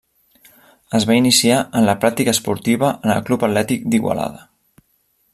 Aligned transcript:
Es 0.99 1.03
va 1.09 1.17
iniciar 1.17 1.59
en 1.81 1.85
la 1.89 1.95
pràctica 2.05 2.33
esportiva 2.37 2.89
en 3.09 3.13
el 3.17 3.21
Club 3.27 3.45
Atlètic 3.49 3.85
d'Igualada. 3.95 4.41